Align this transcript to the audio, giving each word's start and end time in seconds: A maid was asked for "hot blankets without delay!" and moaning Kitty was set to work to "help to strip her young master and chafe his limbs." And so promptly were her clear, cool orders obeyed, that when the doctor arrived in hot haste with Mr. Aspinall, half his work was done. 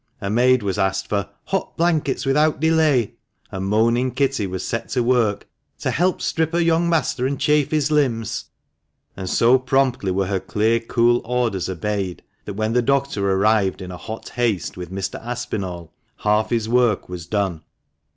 A 0.19 0.31
maid 0.31 0.63
was 0.63 0.79
asked 0.79 1.07
for 1.09 1.29
"hot 1.43 1.77
blankets 1.77 2.25
without 2.25 2.59
delay!" 2.59 3.13
and 3.51 3.67
moaning 3.67 4.09
Kitty 4.09 4.47
was 4.47 4.67
set 4.67 4.89
to 4.89 5.03
work 5.03 5.47
to 5.77 5.91
"help 5.91 6.17
to 6.17 6.25
strip 6.25 6.53
her 6.53 6.59
young 6.59 6.89
master 6.89 7.27
and 7.27 7.39
chafe 7.39 7.69
his 7.69 7.91
limbs." 7.91 8.45
And 9.15 9.29
so 9.29 9.59
promptly 9.59 10.09
were 10.11 10.25
her 10.25 10.39
clear, 10.39 10.79
cool 10.79 11.21
orders 11.23 11.69
obeyed, 11.69 12.23
that 12.45 12.55
when 12.55 12.73
the 12.73 12.81
doctor 12.81 13.31
arrived 13.31 13.79
in 13.79 13.91
hot 13.91 14.29
haste 14.29 14.75
with 14.75 14.89
Mr. 14.91 15.23
Aspinall, 15.23 15.93
half 16.17 16.49
his 16.49 16.67
work 16.67 17.07
was 17.07 17.27
done. 17.27 17.61